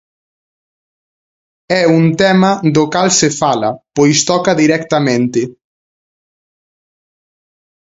[1.79, 5.41] É un tema do cal se fala, pois toca directamente.